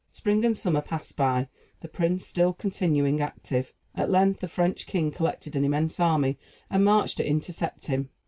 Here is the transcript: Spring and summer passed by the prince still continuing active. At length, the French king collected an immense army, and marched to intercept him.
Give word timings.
Spring 0.09 0.43
and 0.43 0.57
summer 0.57 0.81
passed 0.81 1.15
by 1.15 1.47
the 1.81 1.87
prince 1.87 2.25
still 2.25 2.53
continuing 2.53 3.21
active. 3.21 3.71
At 3.93 4.09
length, 4.09 4.39
the 4.39 4.47
French 4.47 4.87
king 4.87 5.11
collected 5.11 5.55
an 5.55 5.63
immense 5.63 5.99
army, 5.99 6.39
and 6.71 6.83
marched 6.83 7.17
to 7.17 7.27
intercept 7.29 7.85
him. 7.85 8.09